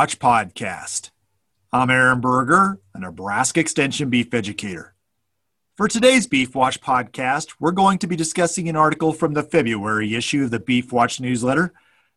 Watch 0.00 0.18
podcast. 0.18 1.10
I'm 1.74 1.90
Aaron 1.90 2.22
Berger, 2.22 2.80
a 2.94 3.00
Nebraska 3.00 3.60
Extension 3.60 4.08
beef 4.08 4.32
educator. 4.32 4.94
For 5.76 5.88
today's 5.88 6.26
Beef 6.26 6.54
Watch 6.54 6.80
podcast, 6.80 7.56
we're 7.60 7.72
going 7.72 7.98
to 7.98 8.06
be 8.06 8.16
discussing 8.16 8.70
an 8.70 8.76
article 8.76 9.12
from 9.12 9.34
the 9.34 9.42
February 9.42 10.14
issue 10.14 10.44
of 10.44 10.52
the 10.52 10.58
Beef 10.58 10.90
Watch 10.90 11.20
newsletter 11.20 11.74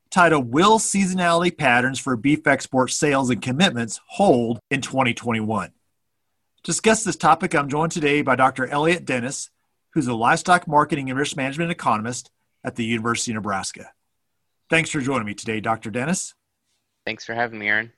titled 0.09 0.53
Will 0.53 0.79
Seasonality 0.79 1.57
Patterns 1.57 1.99
for 1.99 2.15
Beef 2.15 2.47
Export 2.47 2.89
Sales 2.89 3.29
and 3.29 3.41
Commitments 3.41 3.99
Hold 4.11 4.59
in 4.71 4.79
2021? 4.79 5.67
To 5.67 5.73
discuss 6.63 7.03
this 7.03 7.17
topic, 7.17 7.53
I'm 7.53 7.67
joined 7.67 7.91
today 7.91 8.21
by 8.21 8.37
Dr. 8.37 8.65
Elliott 8.65 9.03
Dennis, 9.03 9.49
who's 9.89 10.07
a 10.07 10.13
livestock 10.13 10.69
marketing 10.69 11.09
and 11.09 11.19
risk 11.19 11.35
management 11.35 11.69
economist 11.69 12.31
at 12.63 12.77
the 12.77 12.85
University 12.85 13.33
of 13.33 13.35
Nebraska. 13.35 13.91
Thanks 14.69 14.89
for 14.89 15.01
joining 15.01 15.25
me 15.25 15.33
today, 15.33 15.59
Dr. 15.59 15.91
Dennis. 15.91 16.33
Thanks 17.05 17.25
for 17.25 17.33
having 17.33 17.59
me, 17.59 17.67
Aaron. 17.67 17.91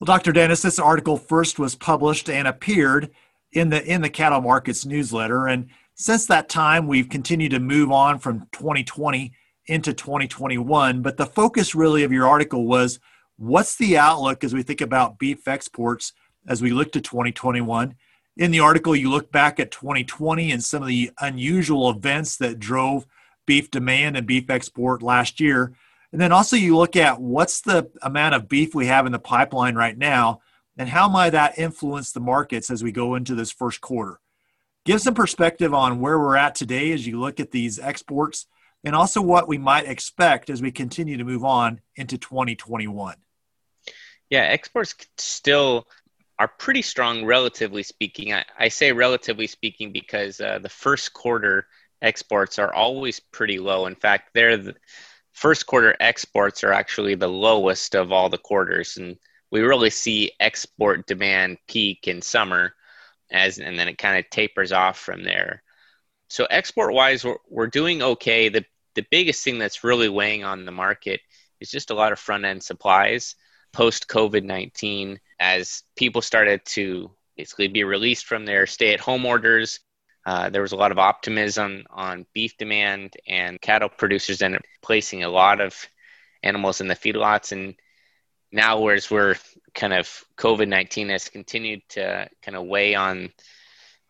Well, 0.00 0.06
Dr. 0.06 0.32
Dennis, 0.32 0.62
this 0.62 0.78
article 0.78 1.16
first 1.16 1.58
was 1.58 1.74
published 1.74 2.28
and 2.28 2.48
appeared 2.48 3.10
in 3.52 3.68
the 3.68 3.84
in 3.84 4.00
the 4.00 4.10
cattle 4.10 4.40
markets 4.40 4.84
newsletter, 4.84 5.46
and 5.46 5.68
since 5.94 6.26
that 6.26 6.48
time, 6.48 6.86
we've 6.88 7.08
continued 7.08 7.50
to 7.50 7.60
move 7.60 7.92
on 7.92 8.18
from 8.18 8.48
2020 8.52 9.32
into 9.66 9.92
2021. 9.92 11.02
But 11.02 11.16
the 11.16 11.26
focus 11.26 11.74
really 11.74 12.02
of 12.02 12.12
your 12.12 12.26
article 12.26 12.66
was 12.66 12.98
what's 13.36 13.76
the 13.76 13.98
outlook 13.98 14.42
as 14.42 14.54
we 14.54 14.62
think 14.62 14.80
about 14.80 15.18
beef 15.18 15.46
exports 15.46 16.12
as 16.48 16.62
we 16.62 16.70
look 16.70 16.92
to 16.92 17.00
2021. 17.00 17.94
In 18.38 18.50
the 18.50 18.60
article, 18.60 18.96
you 18.96 19.10
look 19.10 19.30
back 19.30 19.60
at 19.60 19.70
2020 19.70 20.50
and 20.50 20.64
some 20.64 20.82
of 20.82 20.88
the 20.88 21.10
unusual 21.20 21.90
events 21.90 22.36
that 22.38 22.58
drove 22.58 23.06
beef 23.46 23.70
demand 23.70 24.16
and 24.16 24.26
beef 24.26 24.48
export 24.48 25.02
last 25.02 25.38
year. 25.38 25.74
And 26.12 26.20
then 26.20 26.32
also 26.32 26.56
you 26.56 26.76
look 26.76 26.94
at 26.94 27.20
what's 27.20 27.62
the 27.62 27.90
amount 28.02 28.34
of 28.34 28.48
beef 28.48 28.74
we 28.74 28.86
have 28.86 29.06
in 29.06 29.12
the 29.12 29.18
pipeline 29.18 29.74
right 29.74 29.96
now 29.96 30.40
and 30.76 30.88
how 30.88 31.08
might 31.08 31.30
that 31.30 31.58
influence 31.58 32.12
the 32.12 32.20
markets 32.20 32.70
as 32.70 32.82
we 32.82 32.92
go 32.92 33.14
into 33.14 33.34
this 33.34 33.50
first 33.50 33.80
quarter. 33.80 34.20
Give 34.84 35.00
some 35.00 35.14
perspective 35.14 35.72
on 35.72 36.00
where 36.00 36.18
we're 36.18 36.36
at 36.36 36.54
today 36.54 36.92
as 36.92 37.06
you 37.06 37.18
look 37.18 37.40
at 37.40 37.50
these 37.50 37.78
exports 37.78 38.46
and 38.84 38.94
also 38.94 39.22
what 39.22 39.48
we 39.48 39.58
might 39.58 39.86
expect 39.86 40.50
as 40.50 40.60
we 40.60 40.72
continue 40.72 41.16
to 41.16 41.24
move 41.24 41.44
on 41.44 41.80
into 41.96 42.18
2021. 42.18 43.16
Yeah, 44.28 44.40
exports 44.40 44.94
still 45.18 45.86
are 46.38 46.48
pretty 46.48 46.82
strong, 46.82 47.24
relatively 47.24 47.82
speaking. 47.82 48.32
I, 48.32 48.44
I 48.58 48.68
say 48.68 48.92
relatively 48.92 49.46
speaking 49.46 49.92
because 49.92 50.40
uh, 50.40 50.58
the 50.58 50.68
first 50.68 51.12
quarter 51.12 51.68
exports 52.00 52.58
are 52.58 52.72
always 52.72 53.20
pretty 53.20 53.58
low. 53.58 53.86
In 53.86 53.94
fact, 53.94 54.30
they're 54.34 54.56
the 54.56 54.74
first 55.32 55.66
quarter 55.66 55.96
exports 56.00 56.64
are 56.64 56.72
actually 56.72 57.14
the 57.14 57.28
lowest 57.28 57.94
of 57.94 58.12
all 58.12 58.28
the 58.28 58.38
quarters, 58.38 58.96
and 58.96 59.16
we 59.50 59.60
really 59.60 59.90
see 59.90 60.32
export 60.40 61.06
demand 61.06 61.58
peak 61.66 62.08
in 62.08 62.22
summer, 62.22 62.74
as 63.30 63.58
and 63.58 63.78
then 63.78 63.88
it 63.88 63.98
kind 63.98 64.18
of 64.18 64.30
tapers 64.30 64.72
off 64.72 64.98
from 64.98 65.24
there. 65.24 65.62
So 66.28 66.46
export 66.50 66.94
wise, 66.94 67.24
we're, 67.24 67.36
we're 67.48 67.66
doing 67.66 68.02
okay. 68.02 68.48
The 68.48 68.64
the 68.94 69.06
biggest 69.10 69.42
thing 69.42 69.58
that's 69.58 69.84
really 69.84 70.08
weighing 70.08 70.44
on 70.44 70.64
the 70.64 70.72
market 70.72 71.20
is 71.60 71.70
just 71.70 71.90
a 71.90 71.94
lot 71.94 72.12
of 72.12 72.18
front 72.18 72.44
end 72.44 72.62
supplies 72.62 73.36
post 73.72 74.08
COVID 74.08 74.44
nineteen 74.44 75.18
as 75.40 75.82
people 75.96 76.22
started 76.22 76.64
to 76.66 77.10
basically 77.36 77.68
be 77.68 77.84
released 77.84 78.26
from 78.26 78.44
their 78.44 78.66
stay 78.66 78.92
at 78.92 79.00
home 79.00 79.24
orders 79.24 79.80
uh, 80.24 80.50
there 80.50 80.62
was 80.62 80.72
a 80.72 80.76
lot 80.76 80.92
of 80.92 80.98
optimism 80.98 81.84
on 81.90 82.26
beef 82.32 82.56
demand, 82.58 83.16
and 83.26 83.60
cattle 83.60 83.88
producers 83.88 84.42
up 84.42 84.62
placing 84.82 85.24
a 85.24 85.28
lot 85.28 85.60
of 85.60 85.74
animals 86.42 86.80
in 86.80 86.88
the 86.88 86.94
feedlots. 86.94 87.52
And 87.52 87.74
now, 88.52 88.80
whereas 88.80 89.10
we're 89.10 89.36
kind 89.74 89.92
of 89.92 90.24
COVID 90.36 90.68
nineteen 90.68 91.08
has 91.08 91.28
continued 91.28 91.82
to 91.90 92.28
kind 92.42 92.56
of 92.56 92.66
weigh 92.66 92.94
on 92.94 93.32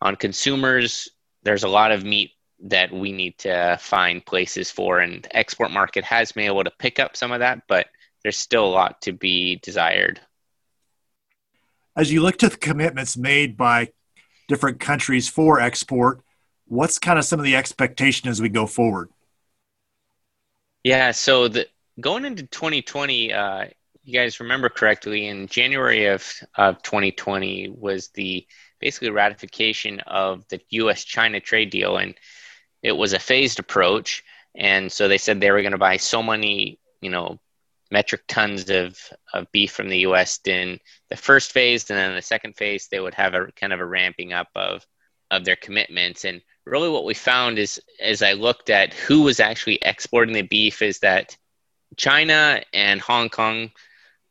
on 0.01 0.15
consumers, 0.15 1.09
there's 1.43 1.63
a 1.63 1.69
lot 1.69 1.91
of 1.91 2.03
meat 2.03 2.31
that 2.65 2.91
we 2.91 3.11
need 3.11 3.37
to 3.39 3.77
find 3.79 4.25
places 4.25 4.71
for, 4.71 4.99
and 4.99 5.23
the 5.23 5.35
export 5.35 5.71
market 5.71 6.03
has 6.03 6.31
been 6.31 6.45
able 6.45 6.63
to 6.63 6.71
pick 6.79 6.99
up 6.99 7.17
some 7.17 7.31
of 7.31 7.39
that, 7.39 7.63
but 7.67 7.87
there's 8.21 8.37
still 8.37 8.65
a 8.65 8.67
lot 8.67 9.01
to 9.01 9.11
be 9.11 9.57
desired. 9.63 10.21
As 11.95 12.11
you 12.11 12.21
look 12.21 12.37
to 12.37 12.49
the 12.49 12.57
commitments 12.57 13.17
made 13.17 13.57
by 13.57 13.89
different 14.47 14.79
countries 14.79 15.27
for 15.27 15.59
export. 15.59 16.21
What's 16.67 16.99
kind 16.99 17.19
of 17.19 17.25
some 17.25 17.39
of 17.39 17.45
the 17.45 17.55
expectation 17.55 18.29
as 18.29 18.41
we 18.41 18.49
go 18.49 18.65
forward? 18.65 19.09
Yeah, 20.83 21.11
so 21.11 21.47
the 21.47 21.67
going 21.99 22.25
into 22.25 22.43
2020, 22.43 23.31
uh, 23.33 23.65
you 24.03 24.13
guys 24.13 24.39
remember 24.39 24.69
correctly, 24.69 25.27
in 25.27 25.47
January 25.47 26.07
of, 26.07 26.25
of 26.55 26.81
2020 26.83 27.69
was 27.69 28.09
the 28.09 28.45
basically 28.79 29.09
ratification 29.09 30.01
of 30.01 30.45
the 30.49 30.59
U.S. 30.71 31.05
China 31.05 31.39
trade 31.39 31.69
deal, 31.69 31.97
and 31.97 32.15
it 32.81 32.91
was 32.91 33.13
a 33.13 33.19
phased 33.19 33.59
approach. 33.59 34.23
And 34.55 34.91
so 34.91 35.07
they 35.07 35.17
said 35.17 35.39
they 35.39 35.51
were 35.51 35.61
going 35.61 35.71
to 35.71 35.77
buy 35.77 35.97
so 35.97 36.21
many, 36.21 36.79
you 37.01 37.09
know, 37.09 37.39
metric 37.93 38.23
tons 38.27 38.71
of, 38.71 38.97
of 39.35 39.49
beef 39.51 39.71
from 39.71 39.87
the 39.87 39.99
U.S. 39.99 40.39
in 40.45 40.79
the 41.11 41.15
first 41.15 41.51
phase, 41.51 41.87
and 41.89 41.97
then 41.97 42.15
the 42.15 42.21
second 42.23 42.57
phase 42.57 42.87
they 42.87 42.99
would 42.99 43.13
have 43.13 43.35
a 43.35 43.51
kind 43.55 43.71
of 43.71 43.79
a 43.79 43.85
ramping 43.85 44.33
up 44.33 44.49
of 44.55 44.85
of 45.29 45.45
their 45.45 45.55
commitments. 45.55 46.25
And 46.25 46.41
really, 46.65 46.89
what 46.89 47.05
we 47.05 47.13
found 47.13 47.59
is, 47.59 47.79
as 48.01 48.23
I 48.23 48.33
looked 48.33 48.71
at 48.71 48.93
who 48.93 49.21
was 49.21 49.39
actually 49.39 49.77
exporting 49.83 50.33
the 50.33 50.41
beef, 50.41 50.81
is 50.81 50.99
that 50.99 51.37
China 51.95 52.63
and 52.73 52.99
Hong 52.99 53.29
Kong, 53.29 53.71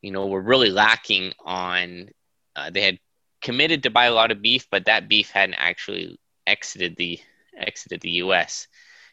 you 0.03 0.11
know, 0.11 0.27
were 0.27 0.43
really 0.43 0.71
lacking 0.71 1.33
on. 1.45 2.09
Uh, 2.57 2.69
they 2.69 2.83
had 2.83 2.99
committed 3.41 3.85
to 3.85 3.91
buy 3.91 4.07
a 4.07 4.13
lot 4.13 4.33
of 4.33 4.43
beef, 4.43 4.67
but 4.71 4.87
that 4.87 5.09
beef 5.09 5.31
hadn't 5.31 5.55
actually 5.55 6.19
exited 6.47 6.97
the 6.97 7.21
exited 7.57 8.01
the 8.01 8.19
U.S. 8.27 8.67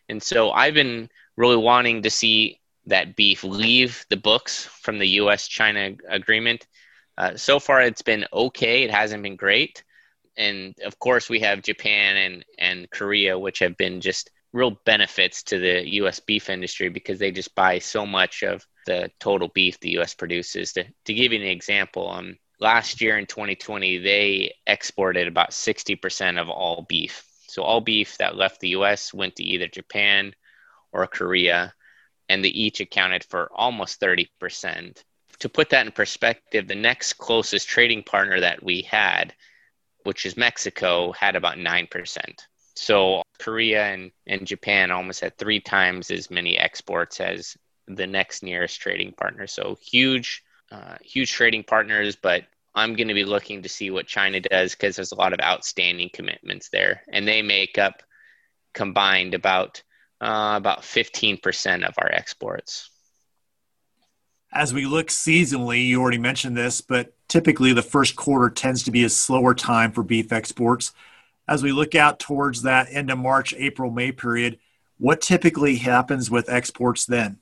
And 0.09 0.23
so 0.23 0.49
I've 0.49 0.73
been 0.73 1.07
really 1.37 1.55
wanting 1.55 2.01
to 2.01 2.09
see 2.09 2.59
that 2.89 3.15
beef 3.15 3.43
leave 3.43 4.05
the 4.09 4.17
books 4.17 4.65
from 4.65 4.99
the 4.99 5.07
U.S. 5.21 5.47
China 5.47 5.91
agreement. 6.07 6.67
Uh, 7.17 7.35
so 7.35 7.59
far, 7.59 7.81
it's 7.81 8.01
been 8.01 8.25
okay. 8.31 8.83
It 8.83 8.91
hasn't 8.91 9.23
been 9.23 9.35
great, 9.35 9.83
and 10.37 10.75
of 10.83 10.99
course, 10.99 11.29
we 11.29 11.39
have 11.41 11.61
Japan 11.61 12.17
and 12.17 12.45
and 12.57 12.89
Korea, 12.91 13.37
which 13.37 13.59
have 13.59 13.75
been 13.77 14.01
just 14.01 14.31
real 14.53 14.79
benefits 14.85 15.43
to 15.43 15.59
the 15.59 15.87
U.S. 15.95 16.19
beef 16.19 16.49
industry 16.49 16.89
because 16.89 17.19
they 17.19 17.31
just 17.31 17.53
buy 17.55 17.79
so 17.79 18.05
much 18.05 18.43
of 18.43 18.65
the 18.85 19.11
total 19.19 19.49
beef 19.49 19.79
the 19.79 19.91
U.S. 19.91 20.13
produces. 20.13 20.73
To 20.73 20.85
to 21.05 21.13
give 21.13 21.33
you 21.33 21.39
an 21.39 21.45
example, 21.45 22.09
um, 22.09 22.37
last 22.59 23.01
year 23.01 23.17
in 23.17 23.25
2020, 23.25 23.97
they 23.99 24.53
exported 24.65 25.27
about 25.27 25.51
60% 25.51 26.39
of 26.39 26.49
all 26.49 26.85
beef. 26.87 27.25
So 27.47 27.63
all 27.63 27.81
beef 27.81 28.17
that 28.17 28.35
left 28.35 28.59
the 28.59 28.69
U.S. 28.69 29.13
went 29.13 29.35
to 29.37 29.43
either 29.43 29.67
Japan 29.67 30.33
or 30.91 31.05
Korea 31.07 31.73
and 32.29 32.43
they 32.43 32.49
each 32.49 32.79
accounted 32.79 33.23
for 33.23 33.49
almost 33.53 33.99
30%. 33.99 35.03
To 35.39 35.49
put 35.49 35.69
that 35.69 35.85
in 35.85 35.91
perspective, 35.91 36.67
the 36.67 36.75
next 36.75 37.13
closest 37.13 37.67
trading 37.67 38.03
partner 38.03 38.39
that 38.39 38.63
we 38.63 38.81
had, 38.81 39.33
which 40.03 40.25
is 40.25 40.37
Mexico, 40.37 41.11
had 41.11 41.35
about 41.35 41.57
9%. 41.57 41.87
So 42.75 43.23
Korea 43.39 43.85
and, 43.85 44.11
and 44.27 44.45
Japan 44.45 44.91
almost 44.91 45.21
had 45.21 45.37
three 45.37 45.59
times 45.59 46.11
as 46.11 46.29
many 46.29 46.57
exports 46.57 47.19
as 47.19 47.57
the 47.87 48.07
next 48.07 48.43
nearest 48.43 48.79
trading 48.79 49.13
partner. 49.13 49.47
So 49.47 49.77
huge, 49.81 50.43
uh, 50.71 50.95
huge 51.01 51.31
trading 51.31 51.63
partners, 51.63 52.15
but 52.15 52.45
I'm 52.75 52.95
going 52.95 53.07
to 53.07 53.13
be 53.13 53.25
looking 53.25 53.63
to 53.63 53.69
see 53.69 53.89
what 53.89 54.07
China 54.07 54.39
does 54.39 54.73
because 54.73 54.95
there's 54.95 55.11
a 55.11 55.15
lot 55.15 55.33
of 55.33 55.39
outstanding 55.41 56.09
commitments 56.13 56.69
there, 56.69 57.01
and 57.11 57.27
they 57.27 57.41
make 57.41 57.77
up 57.77 58.03
combined 58.73 59.33
about 59.33 59.81
uh, 60.21 60.53
about 60.57 60.81
15% 60.81 61.87
of 61.87 61.95
our 61.97 62.11
exports. 62.11 62.89
As 64.51 64.73
we 64.73 64.85
look 64.85 65.07
seasonally, 65.07 65.85
you 65.85 66.01
already 66.01 66.17
mentioned 66.17 66.57
this, 66.57 66.81
but 66.81 67.13
typically 67.27 67.71
the 67.73 67.81
first 67.81 68.15
quarter 68.15 68.49
tends 68.49 68.83
to 68.83 68.91
be 68.91 69.03
a 69.03 69.09
slower 69.09 69.53
time 69.53 69.91
for 69.91 70.03
beef 70.03 70.31
exports. 70.31 70.91
As 71.47 71.63
we 71.63 71.71
look 71.71 71.95
out 71.95 72.19
towards 72.19 72.63
that 72.63 72.87
end 72.89 73.11
of 73.11 73.19
March, 73.19 73.53
April, 73.57 73.91
May 73.91 74.11
period, 74.11 74.59
what 74.97 75.21
typically 75.21 75.77
happens 75.77 76.29
with 76.29 76.49
exports 76.49 77.05
then? 77.05 77.39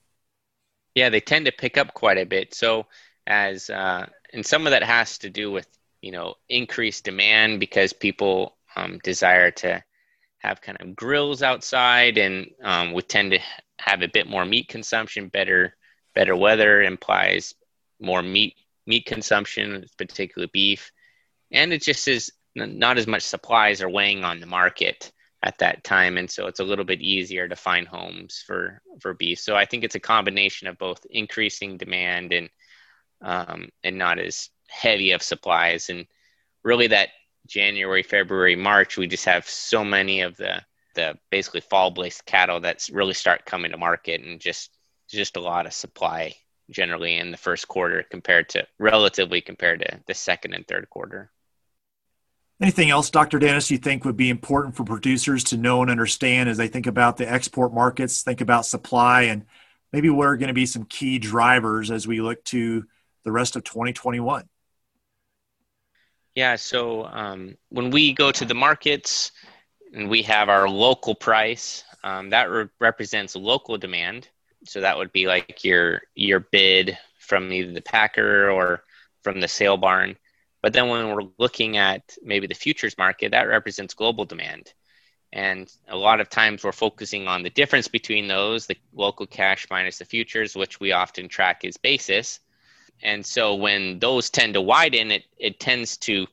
Yeah, 0.96 1.10
they 1.10 1.20
tend 1.20 1.46
to 1.46 1.52
pick 1.52 1.78
up 1.78 1.94
quite 1.94 2.18
a 2.18 2.26
bit. 2.26 2.54
So, 2.54 2.86
as 3.26 3.70
uh, 3.70 4.08
and 4.34 4.46
some 4.46 4.66
of 4.66 4.72
that 4.72 4.84
has 4.84 5.18
to 5.20 5.30
do 5.30 5.52
with 5.52 5.68
you 6.02 6.12
know 6.12 6.36
increased 6.50 7.04
demand 7.04 7.60
because 7.60 7.94
people 7.94 8.58
um, 8.76 9.00
desire 9.04 9.52
to 9.52 9.84
have 10.40 10.62
kind 10.62 10.78
of 10.80 10.96
grills 10.96 11.42
outside, 11.42 12.18
and 12.18 12.48
um, 12.64 12.94
we 12.94 13.02
tend 13.02 13.32
to 13.32 13.40
have 13.80 14.02
a 14.02 14.08
bit 14.08 14.28
more 14.28 14.46
meat 14.46 14.68
consumption. 14.68 15.30
Better 15.30 15.76
better 16.16 16.36
weather 16.36 16.82
implies 16.82 17.54
more 18.00 18.22
meat 18.22 18.56
meat 18.86 19.06
consumption, 19.06 19.86
particularly 19.98 20.50
beef, 20.54 20.92
and 21.52 21.74
it 21.74 21.82
just 21.82 22.08
is 22.08 22.32
not 22.56 22.98
as 22.98 23.08
much 23.08 23.24
supplies 23.24 23.82
are 23.82 23.90
weighing 23.90 24.24
on 24.24 24.40
the 24.40 24.48
market 24.48 25.12
at 25.44 25.60
that 25.60 25.84
time, 25.84 26.18
and 26.18 26.30
so 26.30 26.48
it's 26.48 26.60
a 26.60 26.64
little 26.64 26.86
bit 26.86 27.02
easier 27.02 27.48
to 27.48 27.56
find 27.56 27.88
homes 27.88 28.44
for 28.46 28.82
for 29.00 29.14
beef. 29.14 29.40
So 29.40 29.56
I 29.56 29.66
think 29.66 29.84
it's 29.84 29.96
a 29.96 30.00
combination 30.00 30.68
of 30.68 30.78
both 30.78 31.06
increasing 31.10 31.78
demand 31.78 32.34
and 32.34 32.50
um, 33.22 33.70
and 33.84 33.98
not 33.98 34.20
as 34.20 34.50
heavy 34.70 35.12
of 35.12 35.22
supplies. 35.22 35.90
And 35.90 36.06
really, 36.64 36.88
that 36.88 37.10
January, 37.48 38.04
February, 38.04 38.56
March, 38.56 38.98
we 38.98 39.08
just 39.08 39.26
have 39.26 39.48
so 39.48 39.84
many 39.84 40.22
of 40.22 40.38
the 40.38 40.62
the 40.96 41.16
basically 41.30 41.62
fall 41.62 41.92
placed 41.92 42.26
cattle 42.26 42.60
that's 42.60 42.90
really 42.90 43.14
start 43.14 43.46
coming 43.46 43.72
to 43.72 43.78
market, 43.78 44.22
and 44.22 44.40
just 44.40 44.72
just 45.10 45.38
a 45.38 45.42
lot 45.42 45.66
of 45.66 45.74
supply 45.74 46.36
generally 46.70 47.16
in 47.16 47.32
the 47.32 47.38
first 47.38 47.68
quarter 47.68 48.04
compared 48.04 48.50
to 48.50 48.68
relatively 48.78 49.40
compared 49.42 49.80
to 49.80 50.00
the 50.08 50.14
second 50.14 50.54
and 50.54 50.68
third 50.68 50.90
quarter. 50.90 51.32
Anything 52.60 52.90
else, 52.90 53.12
Dr. 53.12 53.38
Dennis, 53.38 53.70
you 53.70 53.78
think 53.78 54.04
would 54.04 54.18
be 54.18 54.32
important 54.32 54.76
for 54.76 54.84
producers 54.84 55.44
to 55.46 55.58
know 55.58 55.82
and 55.84 55.92
understand 55.92 56.50
as 56.50 56.58
they 56.58 56.68
think 56.68 56.88
about 56.88 57.18
the 57.18 57.32
export 57.32 57.72
markets, 57.72 58.24
think 58.24 58.42
about 58.42 58.66
supply, 58.66 59.24
and 59.24 59.46
maybe 59.94 60.10
what 60.10 60.28
are 60.28 60.38
going 60.38 60.48
to 60.48 60.56
be 60.56 60.66
some 60.66 60.84
key 60.84 61.20
drivers 61.20 61.92
as 61.92 62.08
we 62.08 62.20
look 62.20 62.44
to 62.46 62.86
the 63.24 63.32
rest 63.32 63.56
of 63.56 63.64
2021? 63.64 64.50
Yeah, 66.38 66.56
so 66.56 67.06
um, 67.06 67.58
when 67.70 67.90
we 67.90 68.14
go 68.14 68.32
to 68.32 68.46
the 68.46 68.54
markets 68.54 69.32
and 69.92 70.08
we 70.08 70.22
have 70.22 70.50
our 70.50 70.70
local 70.70 71.16
price, 71.16 71.84
um, 72.04 72.30
that 72.30 72.52
re- 72.52 72.70
represents 72.80 73.36
local 73.36 73.76
demand. 73.80 74.30
So 74.64 74.80
that 74.82 74.96
would 74.96 75.12
be 75.12 75.26
like 75.26 75.64
your 75.64 76.04
your 76.14 76.42
bid 76.42 76.96
from 77.18 77.52
either 77.52 77.74
the 77.74 77.82
packer 77.82 78.52
or 78.52 78.84
from 79.24 79.40
the 79.40 79.48
sale 79.48 79.78
barn. 79.78 80.16
But 80.62 80.74
then 80.74 80.90
when 80.90 81.10
we're 81.10 81.32
looking 81.40 81.78
at 81.78 82.04
maybe 82.22 82.46
the 82.46 82.54
futures 82.54 83.00
market, 83.00 83.32
that 83.32 83.48
represents 83.48 83.96
global 83.96 84.26
demand. 84.26 84.74
And 85.34 85.68
a 85.88 85.98
lot 85.98 86.20
of 86.20 86.30
times 86.30 86.64
we're 86.64 86.72
focusing 86.72 87.28
on 87.28 87.42
the 87.42 87.50
difference 87.50 87.88
between 87.88 88.28
those, 88.28 88.68
the 88.68 88.78
local 88.94 89.26
cash 89.26 89.66
minus 89.72 89.98
the 89.98 90.06
futures, 90.06 90.56
which 90.56 90.80
we 90.80 90.92
often 90.92 91.30
track 91.30 91.66
as 91.66 91.78
basis. 91.78 92.42
And 93.04 93.26
so 93.26 93.56
when 93.56 94.00
those 94.00 94.30
tend 94.30 94.56
to 94.56 94.62
widen, 94.62 95.12
it, 95.12 95.24
it 95.38 95.60
tends 95.60 95.98
to 95.98 96.28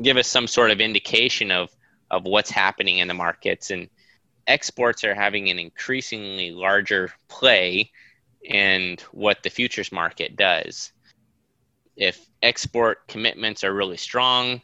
give 0.00 0.16
us 0.16 0.28
some 0.28 0.46
sort 0.46 0.70
of 0.70 0.80
indication 0.80 1.50
of, 1.50 1.70
of 2.10 2.24
what's 2.24 2.50
happening 2.50 2.98
in 2.98 3.08
the 3.08 3.14
markets. 3.14 3.70
And 3.70 3.88
exports 4.46 5.04
are 5.04 5.14
having 5.14 5.50
an 5.50 5.58
increasingly 5.58 6.50
larger 6.50 7.12
play 7.28 7.90
in 8.42 8.96
what 9.12 9.42
the 9.42 9.50
futures 9.50 9.92
market 9.92 10.36
does. 10.36 10.92
If 11.96 12.26
export 12.42 13.06
commitments 13.08 13.64
are 13.64 13.74
really 13.74 13.96
strong 13.96 14.62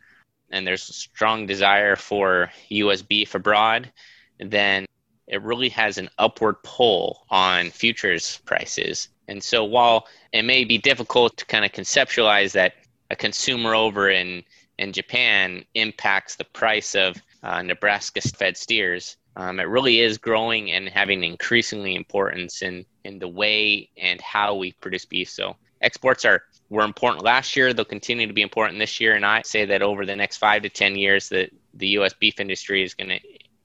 and 0.50 0.66
there's 0.66 0.88
a 0.88 0.92
strong 0.92 1.46
desire 1.46 1.96
for 1.96 2.50
US 2.68 3.02
beef 3.02 3.34
abroad, 3.34 3.92
then 4.38 4.86
it 5.26 5.42
really 5.42 5.68
has 5.70 5.98
an 5.98 6.10
upward 6.18 6.62
pull 6.62 7.26
on 7.30 7.70
futures 7.70 8.40
prices. 8.44 9.08
And 9.28 9.42
so 9.42 9.64
while 9.64 10.06
it 10.32 10.44
may 10.44 10.64
be 10.64 10.78
difficult 10.78 11.36
to 11.38 11.46
kind 11.46 11.64
of 11.64 11.72
conceptualize 11.72 12.52
that 12.52 12.74
a 13.10 13.16
consumer 13.16 13.74
over 13.74 14.10
in, 14.10 14.42
in 14.78 14.92
Japan 14.92 15.64
impacts 15.74 16.36
the 16.36 16.44
price 16.44 16.94
of 16.94 17.16
uh, 17.42 17.62
Nebraska 17.62 18.20
fed 18.20 18.56
steers, 18.56 19.16
um, 19.36 19.58
it 19.58 19.64
really 19.64 20.00
is 20.00 20.18
growing 20.18 20.72
and 20.72 20.88
having 20.88 21.24
increasingly 21.24 21.94
importance 21.94 22.62
in, 22.62 22.84
in 23.04 23.18
the 23.18 23.28
way 23.28 23.88
and 23.96 24.20
how 24.20 24.54
we 24.54 24.72
produce 24.72 25.04
beef. 25.04 25.28
So 25.28 25.56
exports 25.80 26.24
are 26.24 26.42
were 26.70 26.84
important 26.84 27.24
last 27.24 27.56
year. 27.56 27.72
They'll 27.72 27.84
continue 27.84 28.26
to 28.26 28.32
be 28.32 28.42
important 28.42 28.78
this 28.78 29.00
year. 29.00 29.14
And 29.14 29.24
I 29.24 29.42
say 29.42 29.64
that 29.66 29.82
over 29.82 30.06
the 30.06 30.16
next 30.16 30.38
five 30.38 30.62
to 30.62 30.68
10 30.68 30.96
years, 30.96 31.28
that 31.28 31.50
the 31.74 31.88
U.S. 31.88 32.14
beef 32.14 32.40
industry 32.40 32.82
is 32.82 32.94
going 32.94 33.10
to 33.10 33.20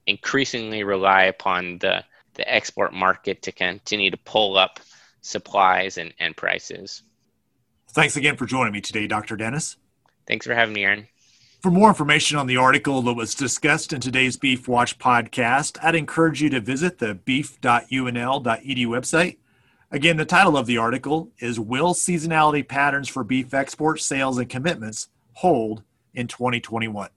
increasingly 0.06 0.84
rely 0.84 1.24
upon 1.24 1.78
the, 1.78 2.04
the 2.34 2.52
export 2.52 2.92
market 2.92 3.42
to 3.42 3.52
continue 3.52 4.10
to 4.10 4.16
pull 4.18 4.56
up 4.56 4.80
supplies 5.20 5.98
and, 5.98 6.12
and 6.18 6.36
prices. 6.36 7.02
Thanks 7.90 8.16
again 8.16 8.36
for 8.36 8.46
joining 8.46 8.72
me 8.72 8.80
today, 8.80 9.06
Dr. 9.06 9.36
Dennis. 9.36 9.76
Thanks 10.26 10.46
for 10.46 10.54
having 10.54 10.74
me, 10.74 10.84
Aaron. 10.84 11.08
For 11.60 11.70
more 11.70 11.88
information 11.88 12.38
on 12.38 12.46
the 12.46 12.56
article 12.56 13.02
that 13.02 13.12
was 13.12 13.34
discussed 13.34 13.92
in 13.92 14.00
today's 14.00 14.36
Beef 14.36 14.66
Watch 14.66 14.98
podcast, 14.98 15.76
I'd 15.82 15.94
encourage 15.94 16.40
you 16.40 16.48
to 16.50 16.60
visit 16.60 16.98
the 16.98 17.14
beef.unl.edu 17.14 18.86
website. 18.86 19.36
Again, 19.90 20.16
the 20.16 20.24
title 20.24 20.56
of 20.56 20.66
the 20.66 20.78
article 20.78 21.32
is 21.38 21.60
Will 21.60 21.92
Seasonality 21.92 22.66
Patterns 22.66 23.08
for 23.08 23.24
Beef 23.24 23.52
Export 23.52 24.00
Sales 24.00 24.38
and 24.38 24.48
Commitments 24.48 25.08
Hold 25.34 25.82
in 26.14 26.28
2021? 26.28 27.10